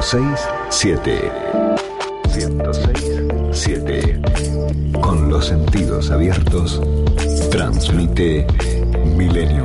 1067. 0.00 1.32
1067. 2.34 4.20
Con 5.00 5.30
los 5.30 5.46
sentidos 5.46 6.10
abiertos, 6.10 6.82
transmite 7.50 8.46
Milenio. 9.16 9.64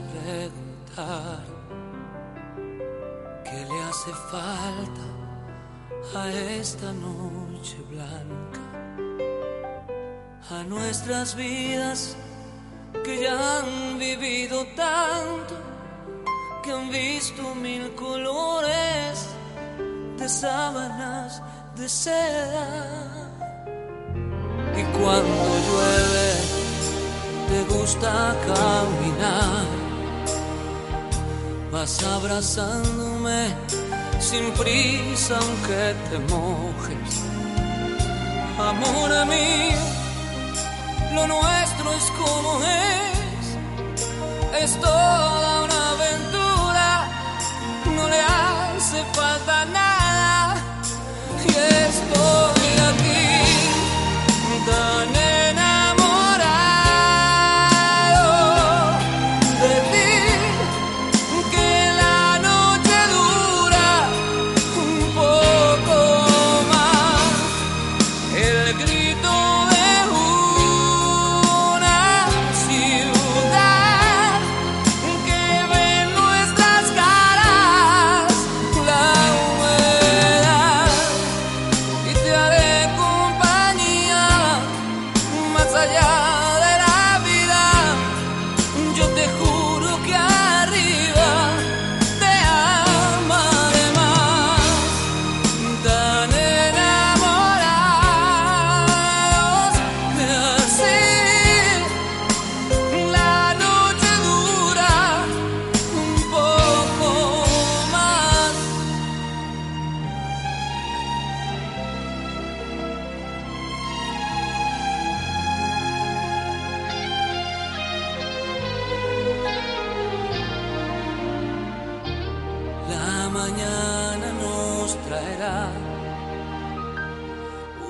Preguntar 0.00 1.44
qué 3.44 3.66
le 3.66 3.82
hace 3.82 4.12
falta 4.30 5.06
a 6.14 6.28
esta 6.30 6.92
noche 6.92 7.76
blanca, 7.90 8.60
a 10.50 10.64
nuestras 10.64 11.34
vidas 11.34 12.16
que 13.04 13.22
ya 13.22 13.58
han 13.58 13.98
vivido 13.98 14.64
tanto, 14.76 15.54
que 16.62 16.70
han 16.70 16.90
visto 16.90 17.54
mil 17.54 17.94
colores 17.94 19.28
de 20.16 20.28
sábanas 20.28 21.42
de 21.76 21.88
seda. 21.88 22.68
Y 24.74 24.82
cuando 24.96 25.44
llueve, 25.66 26.62
te 27.48 27.74
gusta 27.74 28.36
caminar. 28.46 29.81
Vas 31.72 32.02
abrazándome 32.04 33.48
sin 34.20 34.52
prisa 34.52 35.38
aunque 35.38 35.94
te 36.10 36.18
mojes. 36.30 37.12
Amor 38.58 39.10
mío, 39.26 39.78
lo 41.14 41.26
nuestro 41.28 41.92
es 41.94 42.10
como 42.20 42.60
es. 42.62 43.46
Es 44.62 44.80
toda 44.82 45.64
una 45.64 45.90
aventura, 45.92 47.08
no 47.96 48.06
le 48.06 48.20
hace 48.20 49.02
falta 49.14 49.64
nada. 49.64 50.56
Y 51.42 51.48
estoy 51.88 52.72
aquí 52.90 53.32
tan 54.66 55.11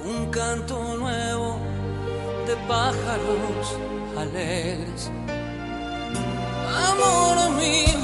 un 0.04 0.26
canto 0.30 0.96
nuevo 0.96 1.58
de 2.46 2.56
pájaros 2.68 3.76
alegres. 4.18 5.10
Amor 6.88 7.50
mío, 7.52 8.00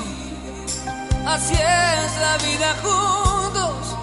así 1.27 1.55
es 1.55 2.11
la 2.21 2.37
vida 2.39 2.77
juntos, 2.83 3.97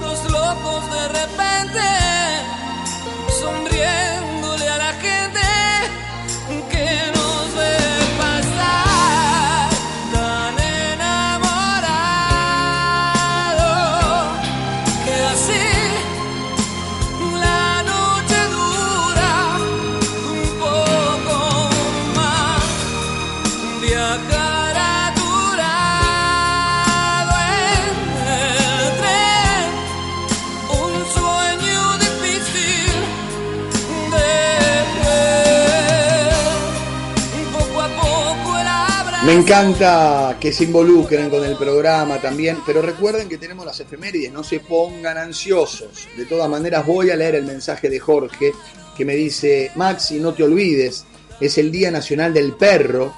los 0.00 0.32
locos 0.32 0.90
de 0.92 1.08
repente, 1.08 1.86
sonriendo 3.40 4.29
Me 39.30 39.36
encanta 39.36 40.38
que 40.40 40.52
se 40.52 40.64
involucren 40.64 41.30
con 41.30 41.44
el 41.44 41.54
programa 41.54 42.20
también, 42.20 42.58
pero 42.66 42.82
recuerden 42.82 43.28
que 43.28 43.38
tenemos 43.38 43.64
las 43.64 43.78
efemérides, 43.78 44.32
no 44.32 44.42
se 44.42 44.58
pongan 44.58 45.16
ansiosos. 45.18 46.08
De 46.16 46.26
todas 46.26 46.50
maneras 46.50 46.84
voy 46.84 47.10
a 47.10 47.16
leer 47.16 47.36
el 47.36 47.44
mensaje 47.44 47.88
de 47.88 48.00
Jorge 48.00 48.52
que 48.96 49.04
me 49.04 49.14
dice, 49.14 49.70
Maxi, 49.76 50.18
no 50.18 50.34
te 50.34 50.42
olvides, 50.42 51.04
es 51.40 51.58
el 51.58 51.70
Día 51.70 51.92
Nacional 51.92 52.34
del 52.34 52.54
Perro 52.54 53.14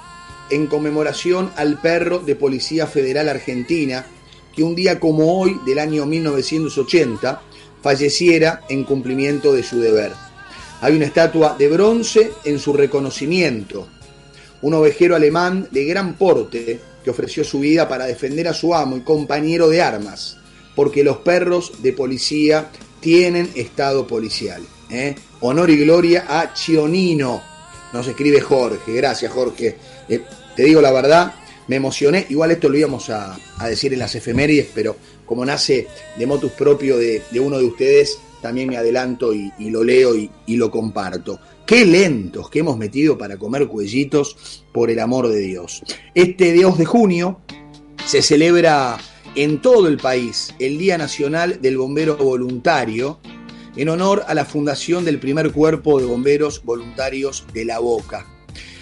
en 0.51 0.67
conmemoración 0.67 1.51
al 1.55 1.81
perro 1.81 2.19
de 2.19 2.35
Policía 2.35 2.85
Federal 2.85 3.27
Argentina, 3.27 4.05
que 4.55 4.61
un 4.61 4.75
día 4.75 4.99
como 4.99 5.39
hoy 5.39 5.59
del 5.65 5.79
año 5.79 6.05
1980 6.05 7.41
falleciera 7.81 8.61
en 8.69 8.83
cumplimiento 8.83 9.51
de 9.51 9.63
su 9.63 9.81
deber. 9.81 10.11
Hay 10.79 10.95
una 10.95 11.05
estatua 11.05 11.55
de 11.57 11.69
bronce 11.69 12.33
en 12.45 12.59
su 12.59 12.71
reconocimiento 12.71 13.87
un 14.63 14.73
ovejero 14.73 15.15
alemán 15.15 15.67
de 15.71 15.85
gran 15.85 16.15
porte 16.15 16.79
que 17.03 17.09
ofreció 17.09 17.43
su 17.43 17.59
vida 17.59 17.87
para 17.87 18.05
defender 18.05 18.47
a 18.47 18.53
su 18.53 18.73
amo 18.73 18.97
y 18.97 19.01
compañero 19.01 19.69
de 19.69 19.81
armas, 19.81 20.37
porque 20.75 21.03
los 21.03 21.17
perros 21.17 21.83
de 21.83 21.93
policía 21.93 22.69
tienen 22.99 23.51
estado 23.55 24.07
policial. 24.07 24.63
¿eh? 24.89 25.15
Honor 25.41 25.69
y 25.69 25.77
gloria 25.77 26.25
a 26.27 26.53
Chionino, 26.53 27.43
nos 27.91 28.07
escribe 28.07 28.41
Jorge, 28.41 28.93
gracias 28.93 29.31
Jorge. 29.31 29.77
Eh, 30.09 30.23
te 30.55 30.63
digo 30.63 30.81
la 30.81 30.91
verdad, 30.91 31.33
me 31.67 31.75
emocioné, 31.75 32.25
igual 32.29 32.51
esto 32.51 32.69
lo 32.69 32.77
íbamos 32.77 33.09
a, 33.09 33.37
decir 33.67 33.93
en 33.93 33.99
las 33.99 34.15
efemérides, 34.15 34.67
pero 34.73 34.95
como 35.25 35.45
nace 35.45 35.87
de 36.17 36.25
motus 36.25 36.51
propio 36.53 36.97
de, 36.97 37.21
uno 37.39 37.57
de 37.57 37.65
ustedes, 37.65 38.17
también 38.43 38.67
me 38.69 38.77
adelanto 38.77 39.33
y, 39.33 39.51
lo 39.57 39.83
leo 39.83 40.13
y 40.15 40.55
lo 40.57 40.69
comparto. 40.69 41.39
Qué 41.65 41.85
lentos 41.85 42.49
que 42.49 42.59
hemos 42.59 42.77
metido 42.77 43.17
para 43.17 43.37
comer 43.37 43.67
cuellitos, 43.67 44.65
por 44.73 44.91
el 44.91 44.99
amor 44.99 45.29
de 45.29 45.39
Dios. 45.39 45.81
Este 46.13 46.53
2 46.61 46.77
de 46.77 46.85
junio 46.85 47.39
se 48.05 48.21
celebra 48.21 48.97
en 49.35 49.61
todo 49.61 49.87
el 49.87 49.97
país 49.97 50.53
el 50.59 50.77
Día 50.77 50.97
Nacional 50.97 51.61
del 51.61 51.77
Bombero 51.77 52.17
Voluntario, 52.17 53.19
en 53.77 53.89
honor 53.89 54.25
a 54.27 54.33
la 54.33 54.43
fundación 54.45 55.05
del 55.05 55.19
primer 55.19 55.51
cuerpo 55.53 55.99
de 55.99 56.05
bomberos 56.05 56.63
voluntarios 56.63 57.45
de 57.53 57.65
La 57.65 57.79
Boca. 57.79 58.27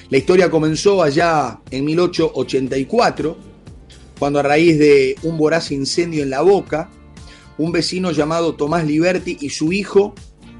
La 0.09 0.17
historia 0.17 0.49
comenzó 0.49 1.03
allá 1.03 1.61
en 1.69 1.85
1884, 1.85 3.37
cuando 4.17 4.39
a 4.39 4.43
raíz 4.43 4.79
de 4.79 5.15
un 5.21 5.37
voraz 5.37 5.71
incendio 5.71 6.23
en 6.23 6.31
La 6.31 6.41
Boca, 6.41 6.89
un 7.57 7.71
vecino 7.71 8.12
llamado 8.12 8.56
Tomás 8.56 8.86
Liberti 8.86 9.38
y 9.42 9.50
su 9.50 9.74
hijo 9.74 10.13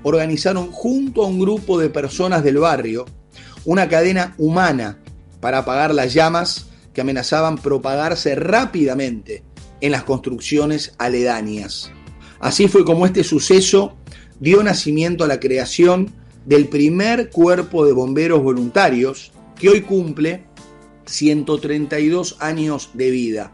organizaron 0.04 0.72
junto 0.72 1.24
a 1.24 1.28
un 1.28 1.40
grupo 1.40 1.80
de 1.80 1.90
personas 1.90 2.44
del 2.44 2.58
barrio 2.58 3.06
una 3.66 3.88
cadena 3.88 4.34
humana 4.38 5.00
para 5.40 5.60
apagar 5.60 5.94
las 5.94 6.14
llamas 6.14 6.68
que 6.94 7.02
amenazaban 7.02 7.58
propagarse 7.58 8.36
rápidamente 8.36 9.44
en 9.82 9.92
las 9.92 10.04
construcciones 10.04 10.94
aledañas. 10.98 11.92
Así 12.40 12.68
fue 12.68 12.84
como 12.86 13.06
este 13.06 13.24
suceso 13.24 13.96
dio 14.40 14.64
nacimiento 14.64 15.24
a 15.24 15.28
la 15.28 15.40
creación 15.40 16.12
del 16.46 16.68
primer 16.68 17.30
cuerpo 17.30 17.86
de 17.86 17.94
bomberos 17.94 18.42
voluntarios 18.42 19.32
que 19.60 19.70
hoy 19.70 19.82
cumple 19.82 20.46
132 21.06 22.38
años 22.40 22.90
de 22.94 23.12
vida. 23.12 23.54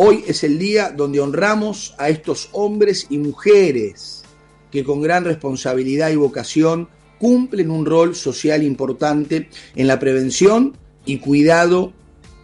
Hoy 0.00 0.22
es 0.28 0.44
el 0.44 0.60
día 0.60 0.92
donde 0.96 1.18
honramos 1.18 1.96
a 1.98 2.08
estos 2.08 2.50
hombres 2.52 3.08
y 3.10 3.18
mujeres 3.18 4.22
que 4.70 4.84
con 4.84 5.02
gran 5.02 5.24
responsabilidad 5.24 6.10
y 6.10 6.14
vocación 6.14 6.88
cumplen 7.18 7.68
un 7.68 7.84
rol 7.84 8.14
social 8.14 8.62
importante 8.62 9.48
en 9.74 9.88
la 9.88 9.98
prevención 9.98 10.76
y 11.04 11.18
cuidado 11.18 11.92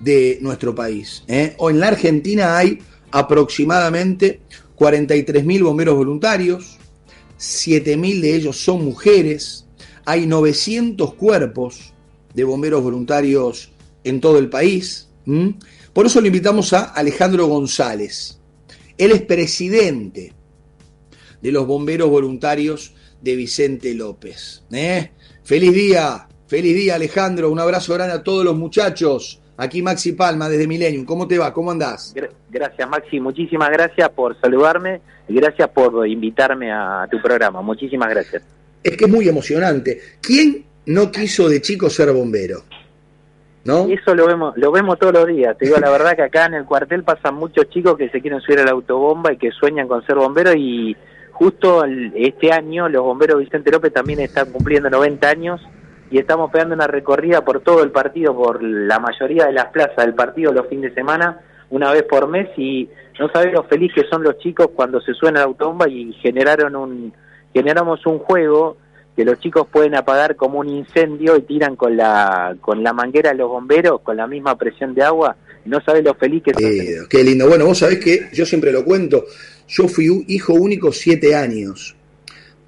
de 0.01 0.39
nuestro 0.41 0.75
país. 0.75 1.23
¿eh? 1.29 1.55
En 1.57 1.79
la 1.79 1.87
Argentina 1.87 2.59
hay 2.59 2.81
aproximadamente 3.13 4.41
43.000 4.77 5.63
bomberos 5.63 5.95
voluntarios, 5.95 6.77
7.000 7.39 8.21
de 8.21 8.35
ellos 8.35 8.65
son 8.65 8.85
mujeres, 8.85 9.65
hay 10.05 10.27
900 10.27 11.15
cuerpos 11.15 11.93
de 12.35 12.43
bomberos 12.43 12.83
voluntarios 12.83 13.71
en 14.03 14.21
todo 14.21 14.39
el 14.41 14.51
país. 14.51 15.09
Por 15.95 16.07
eso 16.07 16.21
le 16.21 16.27
invitamos 16.27 16.73
a 16.73 16.87
Alejandro 16.87 17.47
González. 17.47 18.41
Él 18.99 19.13
es 19.13 19.23
presidente 19.23 20.33
de 21.41 21.53
los 21.53 21.69
bomberos 21.69 22.11
voluntarios 22.11 22.95
de 23.23 23.37
Vicente 23.37 23.95
López. 23.95 24.65
¿eh? 24.73 25.13
Feliz 25.45 25.73
día, 25.73 26.27
feliz 26.49 26.75
día 26.75 26.97
Alejandro, 26.97 27.49
un 27.49 27.61
abrazo 27.61 27.95
grande 27.95 28.15
a 28.15 28.25
todos 28.25 28.45
los 28.45 28.57
muchachos. 28.57 29.41
Aquí 29.57 29.83
Maxi 29.83 30.13
Palma 30.13 30.49
desde 30.49 30.67
Millennium. 30.67 31.05
¿Cómo 31.05 31.29
te 31.29 31.39
va? 31.39 31.53
¿Cómo 31.53 31.71
andás? 31.71 32.13
Gracias 32.51 32.89
Maxi, 32.91 33.21
muchísimas 33.21 33.71
gracias 33.71 34.09
por 34.11 34.39
saludarme 34.41 35.01
y 35.29 35.35
gracias 35.37 35.69
por 35.69 36.09
invitarme 36.09 36.73
a 36.73 37.07
tu 37.09 37.23
programa. 37.23 37.63
Muchísimas 37.63 38.11
gracias. 38.11 38.43
Es 38.83 38.97
que 38.97 39.05
es 39.05 39.11
muy 39.11 39.29
emocionante. 39.29 40.01
¿Quién 40.21 40.65
no 40.87 41.13
quiso 41.13 41.49
de 41.49 41.63
chico 41.63 41.89
ser 41.89 42.11
bombero? 42.11 42.65
Y 43.65 43.95
eso 43.95 44.15
lo 44.15 44.27
vemos, 44.27 44.55
lo 44.57 44.71
vemos 44.71 44.99
todos 44.99 45.15
los 45.15 45.27
días. 45.27 45.57
Te 45.57 45.65
digo 45.65 45.79
la 45.79 45.91
verdad 45.91 46.15
que 46.15 46.23
acá 46.23 46.47
en 46.47 46.55
el 46.55 46.67
cuartel 46.67 47.03
pasan 47.03 47.35
muchos 47.35 47.69
chicos 47.71 47.97
que 47.97 48.11
se 48.11 48.21
quieren 48.21 48.41
subir 48.41 48.61
a 48.61 48.65
la 48.65 48.73
autobomba 48.73 49.33
y 49.33 49.39
que 49.39 49.51
sueñan 49.53 49.89
con 49.89 50.05
ser 50.07 50.17
bombero 50.17 50.53
y 50.55 50.95
justo 51.33 51.85
este 52.15 52.53
año 52.53 52.89
los 52.89 53.03
bomberos 53.03 53.41
Vicente 53.41 53.71
López 53.71 53.93
también 53.93 54.21
están 54.21 54.53
cumpliendo 54.53 54.91
90 54.91 55.29
años 55.29 55.61
y 56.11 56.19
estamos 56.19 56.51
pegando 56.51 56.75
una 56.75 56.87
recorrida 56.87 57.43
por 57.43 57.61
todo 57.61 57.83
el 57.83 57.91
partido, 57.91 58.37
por 58.37 58.63
la 58.63 58.99
mayoría 58.99 59.47
de 59.47 59.53
las 59.53 59.67
plazas 59.67 59.97
del 59.97 60.15
partido 60.15 60.53
los 60.53 60.69
fines 60.69 60.91
de 60.91 60.95
semana, 60.95 61.41
una 61.71 61.91
vez 61.91 62.03
por 62.03 62.29
mes 62.29 62.51
y 62.59 62.91
no 63.19 63.31
sabes 63.31 63.53
lo 63.53 63.65
feliz 63.65 63.93
que 63.95 64.05
son 64.11 64.23
los 64.23 64.39
chicos 64.39 64.69
cuando 64.75 65.01
se 65.01 65.15
suena 65.15 65.41
la 65.41 65.47
autobomba 65.47 65.89
y 65.89 66.13
generaron 66.15 66.77
un 66.77 67.15
generamos 67.55 68.05
un 68.05 68.19
juego 68.19 68.77
que 69.17 69.25
los 69.25 69.39
chicos 69.39 69.67
pueden 69.71 69.95
apagar 69.95 70.37
como 70.37 70.59
un 70.59 70.69
incendio 70.69 71.37
y 71.37 71.43
tiran 71.43 71.77
con 71.77 71.97
la 71.97 72.57
con 72.61 72.83
la 72.83 72.93
manguera 72.93 73.31
de 73.31 73.37
los 73.37 73.49
bomberos 73.49 74.01
con 74.01 74.17
la 74.17 74.27
misma 74.27 74.57
presión 74.57 74.95
de 74.95 75.03
agua 75.03 75.37
no 75.65 75.81
sabes 75.83 76.05
lo 76.05 76.15
feliz 76.15 76.43
que 76.43 76.55
son. 76.55 76.63
Eh, 76.63 77.07
qué 77.09 77.25
lindo. 77.25 77.49
Bueno, 77.49 77.67
vos 77.67 77.79
sabés 77.79 77.99
que 77.99 78.29
yo 78.33 78.45
siempre 78.45 78.73
lo 78.73 78.85
cuento. 78.85 79.27
Yo 79.69 79.89
fui 79.89 80.25
hijo 80.29 80.55
único 80.55 80.93
siete 80.93 81.35
años. 81.35 81.97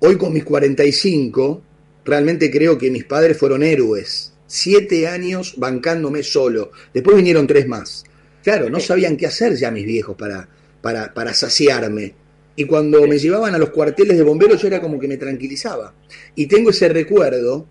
Hoy 0.01 0.17
con 0.17 0.33
mis 0.33 0.45
45 0.45 1.63
realmente 2.05 2.51
creo 2.51 2.79
que 2.79 2.91
mis 2.91 3.05
padres 3.05 3.39
fueron 3.39 3.63
héroes. 3.63 4.33
Siete 4.47 5.09
años 5.09 5.55
bancándome 5.57 6.23
solo. 6.23 6.71
Después 6.95 7.17
vinieron 7.17 7.47
tres 7.47 7.67
más. 7.67 8.05
Claro, 8.43 8.71
no 8.71 8.81
sabían 8.81 9.17
qué 9.17 9.27
hacer 9.27 9.57
ya 9.57 9.71
mis 9.71 9.85
viejos 9.85 10.17
para, 10.17 10.49
para, 10.81 11.13
para 11.13 11.35
saciarme. 11.35 12.15
Y 12.57 12.65
cuando 12.65 13.07
me 13.07 13.19
llevaban 13.19 13.55
a 13.55 13.59
los 13.59 13.71
cuarteles 13.71 14.17
de 14.17 14.25
bomberos 14.25 14.61
yo 14.61 14.69
era 14.69 14.81
como 14.81 14.99
que 14.99 15.07
me 15.07 15.19
tranquilizaba. 15.19 15.93
Y 16.35 16.47
tengo 16.47 16.71
ese 16.71 16.89
recuerdo 16.89 17.67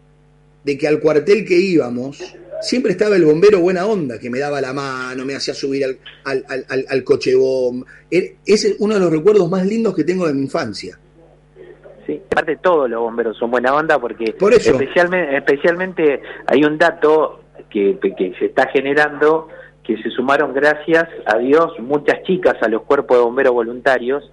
de 0.63 0.77
que 0.77 0.87
al 0.87 0.99
cuartel 0.99 1.43
que 1.43 1.55
íbamos 1.55 2.35
siempre 2.61 2.91
estaba 2.91 3.15
el 3.15 3.25
bombero 3.25 3.59
buena 3.59 3.85
onda, 3.85 4.19
que 4.19 4.29
me 4.29 4.39
daba 4.39 4.61
la 4.61 4.73
mano, 4.73 5.25
me 5.25 5.35
hacía 5.35 5.53
subir 5.53 5.85
al, 5.85 5.97
al, 6.23 6.65
al, 6.69 6.85
al 6.87 7.03
coche 7.03 7.35
bomb. 7.35 7.83
Er, 8.09 8.35
es 8.45 8.75
uno 8.79 8.93
de 8.93 8.99
los 8.99 9.11
recuerdos 9.11 9.49
más 9.49 9.65
lindos 9.65 9.95
que 9.95 10.03
tengo 10.03 10.27
de 10.27 10.33
mi 10.33 10.41
infancia. 10.41 10.97
Sí, 12.05 12.21
aparte 12.31 12.57
todos 12.57 12.87
los 12.89 12.99
bomberos 12.99 13.37
son 13.37 13.49
buena 13.49 13.73
onda 13.73 13.97
porque 13.99 14.25
Especialmente, 14.25 15.37
especialmente 15.37 16.21
hay 16.45 16.63
un 16.63 16.77
dato 16.77 17.41
que, 17.69 17.97
que 17.99 18.33
se 18.37 18.45
está 18.45 18.67
generando 18.67 19.47
que 19.83 19.97
se 20.01 20.09
sumaron 20.09 20.53
gracias 20.53 21.07
a 21.25 21.37
Dios 21.37 21.79
muchas 21.79 22.23
chicas 22.23 22.55
a 22.61 22.67
los 22.67 22.83
cuerpos 22.83 23.17
de 23.17 23.23
bomberos 23.23 23.53
voluntarios 23.53 24.31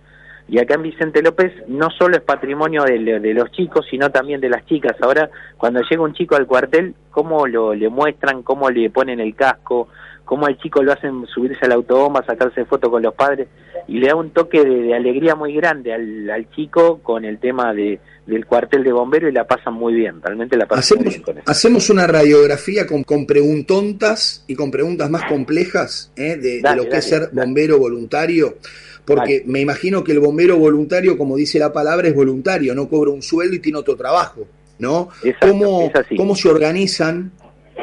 y 0.52 0.58
acá 0.58 0.74
en 0.74 0.82
Vicente 0.82 1.22
López 1.22 1.50
no 1.66 1.88
solo 1.88 2.14
es 2.14 2.22
patrimonio 2.22 2.82
de, 2.84 3.20
de, 3.20 3.32
los 3.32 3.50
chicos, 3.52 3.86
sino 3.90 4.10
también 4.10 4.38
de 4.38 4.50
las 4.50 4.66
chicas. 4.66 4.94
Ahora, 5.00 5.30
cuando 5.56 5.80
llega 5.80 6.02
un 6.02 6.12
chico 6.12 6.36
al 6.36 6.46
cuartel, 6.46 6.94
cómo 7.10 7.46
lo 7.46 7.72
le 7.74 7.88
muestran, 7.88 8.42
cómo 8.42 8.68
le 8.68 8.90
ponen 8.90 9.18
el 9.18 9.34
casco, 9.34 9.88
cómo 10.26 10.44
al 10.44 10.58
chico 10.58 10.82
lo 10.82 10.92
hacen 10.92 11.26
subirse 11.26 11.64
al 11.64 11.72
autobomba, 11.72 12.22
sacarse 12.26 12.66
foto 12.66 12.90
con 12.90 13.02
los 13.02 13.14
padres, 13.14 13.48
y 13.88 13.98
le 13.98 14.08
da 14.08 14.14
un 14.14 14.28
toque 14.28 14.62
de, 14.62 14.94
alegría 14.94 15.34
muy 15.34 15.54
grande 15.54 15.94
al, 15.94 16.28
al, 16.28 16.50
chico 16.50 16.98
con 17.02 17.24
el 17.24 17.38
tema 17.38 17.72
de, 17.72 17.98
del 18.26 18.46
cuartel 18.46 18.84
de 18.84 18.92
bomberos 18.92 19.30
y 19.30 19.34
la 19.34 19.46
pasan 19.46 19.74
muy 19.74 19.94
bien, 19.94 20.20
realmente 20.22 20.56
la 20.56 20.66
pasan 20.66 20.80
hacemos, 20.80 21.04
muy 21.04 21.12
bien 21.14 21.22
con 21.22 21.38
eso. 21.38 21.50
Hacemos 21.50 21.90
una 21.90 22.06
radiografía 22.06 22.86
con, 22.86 23.02
con 23.02 23.26
preguntontas 23.26 24.44
y 24.46 24.54
con 24.54 24.70
preguntas 24.70 25.10
más 25.10 25.24
complejas 25.24 26.12
¿eh? 26.16 26.36
de, 26.36 26.62
lo 26.76 26.88
que 26.88 26.98
es 26.98 27.08
ser 27.08 27.30
bombero 27.32 27.78
voluntario, 27.78 28.56
porque 29.04 29.42
me 29.46 29.60
imagino 29.60 30.04
que 30.04 30.12
el 30.12 30.20
bombero 30.20 30.58
voluntario, 30.58 31.18
como 31.18 31.36
dice 31.36 31.58
la 31.58 31.72
palabra, 31.72 32.08
es 32.08 32.14
voluntario, 32.14 32.74
no 32.74 32.88
cobra 32.88 33.10
un 33.10 33.22
sueldo 33.22 33.56
y 33.56 33.58
tiene 33.58 33.78
otro 33.78 33.96
trabajo. 33.96 34.46
¿no? 34.82 35.08
¿Cómo, 35.40 35.90
¿Cómo 36.16 36.34
se 36.34 36.48
organizan? 36.48 37.30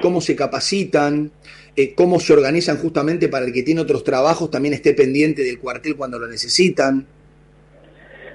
¿Cómo 0.01 0.22
se 0.22 0.36
capacitan? 0.36 1.32
Eh, 1.75 1.94
¿Cómo 1.96 2.20
se 2.20 2.34
organizan 2.34 2.77
justamente 2.77 3.29
para 3.29 3.46
el 3.46 3.53
que 3.53 3.63
tiene 3.63 3.82
otros 3.82 4.03
trabajos 4.03 4.51
también 4.51 4.74
esté 4.74 4.94
pendiente 4.94 5.44
del 5.44 5.60
cuartel 5.60 5.96
cuando 5.96 6.20
lo 6.20 6.27
necesitan? 6.27 7.05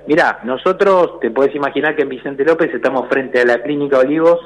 Mira, 0.07 0.41
nosotros, 0.45 1.21
te 1.21 1.31
puedes 1.31 1.55
imaginar 1.55 1.95
que 1.95 2.03
en 2.03 2.09
Vicente 2.09 2.45
López 2.45 2.73
estamos 2.75 3.09
frente 3.09 3.41
a 3.41 3.45
la 3.45 3.63
Clínica 3.63 3.99
Olivos 3.99 4.41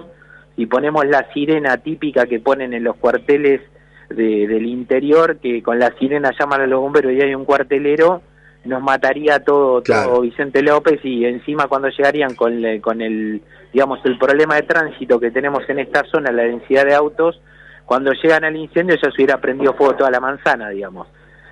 y 0.56 0.66
ponemos 0.66 1.06
la 1.06 1.32
sirena 1.32 1.76
típica 1.78 2.26
que 2.26 2.40
ponen 2.40 2.74
en 2.74 2.84
los 2.84 2.96
cuarteles 2.96 3.60
del 4.08 4.66
interior, 4.66 5.38
que 5.38 5.62
con 5.62 5.78
la 5.78 5.92
sirena 5.98 6.32
llaman 6.38 6.62
a 6.62 6.66
los 6.66 6.80
bomberos 6.80 7.12
y 7.12 7.20
hay 7.20 7.34
un 7.34 7.44
cuartelero 7.44 8.22
nos 8.64 8.82
mataría 8.82 9.40
todo, 9.40 9.82
todo 9.82 10.20
Vicente 10.20 10.62
López 10.62 11.00
y 11.02 11.24
encima 11.24 11.68
cuando 11.68 11.88
llegarían 11.88 12.34
con, 12.34 12.62
con 12.80 13.00
el, 13.00 13.40
digamos, 13.72 14.00
el 14.04 14.18
problema 14.18 14.56
de 14.56 14.62
tránsito 14.62 15.18
que 15.18 15.30
tenemos 15.30 15.68
en 15.68 15.78
esta 15.78 16.04
zona, 16.04 16.30
la 16.30 16.42
densidad 16.42 16.84
de 16.84 16.94
autos, 16.94 17.40
cuando 17.86 18.12
llegan 18.12 18.44
al 18.44 18.56
incendio 18.56 18.96
ya 18.96 19.10
se 19.10 19.16
hubiera 19.16 19.40
prendido 19.40 19.74
fuego 19.74 19.96
toda 19.96 20.10
la 20.10 20.20
manzana, 20.20 20.68
digamos. 20.68 21.08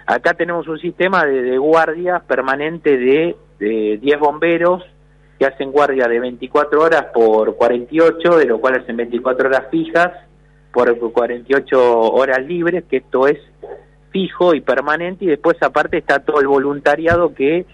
Acá 0.07 0.35
tenemos 0.35 0.69
un 0.69 0.79
sistema 0.79 1.25
de, 1.25 1.43
de 1.43 1.59
guardia 1.59 2.21
permanente 2.21 2.97
de, 2.99 3.37
de 3.59 3.99
10 4.01 4.19
bomberos 4.21 4.85
que 5.39 5.47
hacen 5.47 5.73
guardia 5.73 6.07
de 6.09 6.21
24 6.21 6.81
horas 6.81 7.07
por 7.15 7.57
48, 7.57 8.37
de 8.37 8.45
lo 8.45 8.61
cual 8.61 8.81
hacen 8.81 8.97
24 8.97 9.49
horas 9.49 9.65
fijas 9.71 10.13
por 10.77 11.13
48 11.13 12.01
horas 12.03 12.47
libres, 12.47 12.85
que 12.85 12.99
esto 12.99 13.27
es 13.27 13.39
fijo 14.11 14.55
y 14.55 14.61
permanente 14.61 15.25
y 15.25 15.29
después 15.29 15.57
aparte 15.63 15.97
está 15.97 16.19
todo 16.19 16.39
el 16.39 16.49
voluntariado 16.49 17.33
que 17.33 17.65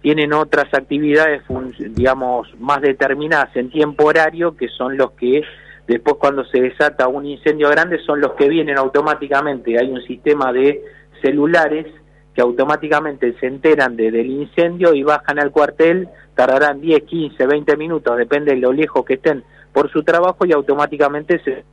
tienen 0.00 0.32
otras 0.32 0.72
actividades, 0.72 1.42
digamos, 1.90 2.48
más 2.58 2.80
determinadas 2.80 3.54
en 3.54 3.68
tiempo 3.68 4.06
horario, 4.06 4.56
que 4.56 4.68
son 4.68 4.96
los 4.96 5.10
que 5.10 5.42
después 5.86 6.16
cuando 6.18 6.42
se 6.46 6.62
desata 6.62 7.06
un 7.08 7.26
incendio 7.26 7.68
grande 7.68 7.98
son 8.06 8.22
los 8.22 8.32
que 8.32 8.48
vienen 8.48 8.78
automáticamente. 8.78 9.78
Hay 9.78 9.90
un 9.90 10.00
sistema 10.04 10.50
de 10.50 10.82
celulares 11.20 11.86
que 12.34 12.40
automáticamente 12.40 13.34
se 13.40 13.46
enteran 13.46 13.94
de, 13.94 14.10
del 14.10 14.30
incendio 14.30 14.94
y 14.94 15.02
bajan 15.02 15.38
al 15.38 15.50
cuartel, 15.50 16.08
tardarán 16.34 16.80
10, 16.80 17.02
15, 17.02 17.46
20 17.46 17.76
minutos, 17.76 18.16
depende 18.16 18.54
de 18.54 18.60
lo 18.60 18.72
lejos 18.72 19.04
que 19.04 19.14
estén 19.14 19.44
por 19.70 19.90
su 19.90 20.02
trabajo 20.02 20.46
y 20.46 20.52
automáticamente 20.52 21.40
se 21.40 21.64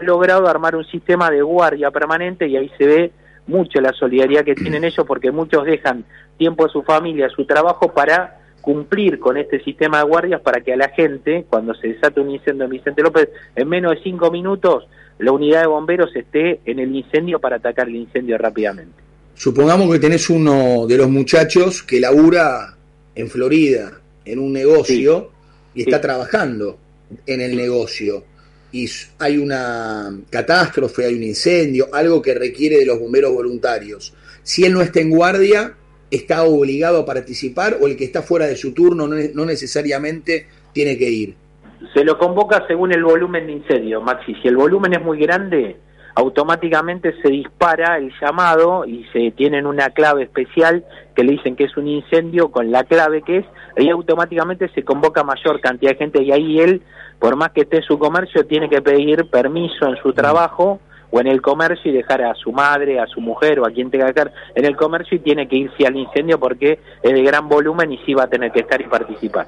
logrado 0.00 0.48
armar 0.48 0.76
un 0.76 0.84
sistema 0.84 1.30
de 1.30 1.42
guardia 1.42 1.90
permanente 1.90 2.46
y 2.46 2.56
ahí 2.56 2.70
se 2.78 2.86
ve 2.86 3.12
mucho 3.46 3.80
la 3.80 3.92
solidaridad 3.92 4.44
que 4.44 4.54
tienen 4.54 4.84
ellos 4.84 5.06
porque 5.06 5.30
muchos 5.30 5.64
dejan 5.64 6.04
tiempo 6.36 6.66
a 6.66 6.68
su 6.68 6.82
familia, 6.82 7.26
a 7.26 7.30
su 7.30 7.44
trabajo 7.44 7.92
para 7.92 8.40
cumplir 8.60 9.18
con 9.18 9.36
este 9.36 9.62
sistema 9.64 9.98
de 9.98 10.04
guardias 10.04 10.40
para 10.42 10.60
que 10.60 10.72
a 10.72 10.76
la 10.76 10.90
gente, 10.90 11.46
cuando 11.48 11.74
se 11.74 11.88
desate 11.88 12.20
un 12.20 12.30
incendio 12.30 12.64
en 12.64 12.70
Vicente 12.70 13.02
López, 13.02 13.30
en 13.56 13.68
menos 13.68 13.92
de 13.92 14.02
cinco 14.02 14.30
minutos, 14.30 14.86
la 15.18 15.32
unidad 15.32 15.62
de 15.62 15.66
bomberos 15.66 16.14
esté 16.14 16.60
en 16.64 16.78
el 16.78 16.94
incendio 16.94 17.40
para 17.40 17.56
atacar 17.56 17.88
el 17.88 17.96
incendio 17.96 18.38
rápidamente. 18.38 18.92
Supongamos 19.34 19.90
que 19.90 19.98
tenés 19.98 20.28
uno 20.30 20.86
de 20.86 20.96
los 20.96 21.08
muchachos 21.08 21.82
que 21.82 22.00
labura 22.00 22.74
en 23.14 23.28
Florida, 23.28 23.92
en 24.24 24.38
un 24.38 24.52
negocio, 24.52 25.30
y 25.74 25.82
está 25.82 26.00
trabajando 26.00 26.76
en 27.26 27.40
el 27.40 27.56
negocio. 27.56 28.24
Y 28.70 28.86
hay 29.18 29.38
una 29.38 30.10
catástrofe, 30.30 31.06
hay 31.06 31.14
un 31.14 31.22
incendio, 31.22 31.88
algo 31.92 32.20
que 32.20 32.34
requiere 32.34 32.78
de 32.78 32.86
los 32.86 33.00
bomberos 33.00 33.32
voluntarios. 33.32 34.14
Si 34.42 34.64
él 34.64 34.74
no 34.74 34.82
está 34.82 35.00
en 35.00 35.10
guardia, 35.10 35.74
está 36.10 36.44
obligado 36.44 37.00
a 37.00 37.06
participar 37.06 37.78
o 37.80 37.86
el 37.86 37.96
que 37.96 38.04
está 38.04 38.22
fuera 38.22 38.46
de 38.46 38.56
su 38.56 38.72
turno 38.72 39.06
no, 39.06 39.44
necesariamente 39.44 40.46
tiene 40.72 40.96
que 40.96 41.10
ir? 41.10 41.34
Se 41.94 42.04
lo 42.04 42.18
convoca 42.18 42.66
según 42.66 42.92
el 42.92 43.04
volumen 43.04 43.46
de 43.46 43.52
incendio, 43.52 44.00
Maxi. 44.00 44.34
Si 44.42 44.48
el 44.48 44.56
volumen 44.56 44.94
es 44.94 45.02
muy 45.02 45.18
grande, 45.18 45.76
automáticamente 46.18 47.14
se 47.22 47.28
dispara 47.28 47.96
el 47.96 48.12
llamado 48.20 48.84
y 48.84 49.04
se 49.12 49.30
tienen 49.30 49.66
una 49.66 49.90
clave 49.90 50.24
especial 50.24 50.84
que 51.14 51.22
le 51.22 51.32
dicen 51.32 51.54
que 51.54 51.64
es 51.64 51.76
un 51.76 51.86
incendio 51.86 52.50
con 52.50 52.72
la 52.72 52.82
clave 52.82 53.22
que 53.22 53.38
es, 53.38 53.46
y 53.76 53.88
automáticamente 53.88 54.68
se 54.70 54.82
convoca 54.82 55.22
mayor 55.22 55.60
cantidad 55.60 55.92
de 55.92 55.98
gente 55.98 56.20
y 56.24 56.32
ahí 56.32 56.58
él, 56.58 56.82
por 57.20 57.36
más 57.36 57.50
que 57.50 57.60
esté 57.60 57.76
en 57.76 57.82
su 57.84 58.00
comercio, 58.00 58.44
tiene 58.46 58.68
que 58.68 58.82
pedir 58.82 59.30
permiso 59.30 59.86
en 59.86 59.94
su 60.02 60.08
mm. 60.08 60.14
trabajo 60.14 60.80
o 61.12 61.20
en 61.20 61.28
el 61.28 61.40
comercio 61.40 61.92
y 61.92 61.94
dejar 61.94 62.22
a 62.22 62.34
su 62.34 62.50
madre, 62.50 62.98
a 62.98 63.06
su 63.06 63.20
mujer 63.20 63.60
o 63.60 63.66
a 63.66 63.70
quien 63.70 63.88
tenga 63.88 64.06
que 64.06 64.10
estar 64.10 64.32
en 64.56 64.64
el 64.64 64.76
comercio 64.76 65.18
y 65.18 65.20
tiene 65.20 65.46
que 65.46 65.54
irse 65.54 65.86
al 65.86 65.94
incendio 65.94 66.40
porque 66.40 66.80
es 67.00 67.12
de 67.12 67.22
gran 67.22 67.48
volumen 67.48 67.92
y 67.92 67.98
sí 67.98 68.12
va 68.12 68.24
a 68.24 68.28
tener 68.28 68.50
que 68.50 68.60
estar 68.60 68.80
y 68.80 68.88
participar. 68.88 69.46